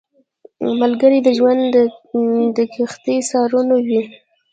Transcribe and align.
ملګری 0.79 1.19
د 1.23 1.29
ژوند 1.37 1.61
د 2.57 2.59
کښتۍ 2.73 3.17
سارنوی 3.29 3.81
وي 3.87 4.01